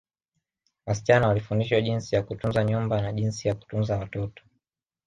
[0.85, 4.43] Wasichana walifundishwa jinsi ya kutunza nyumba na jinsi ya kutunza watoto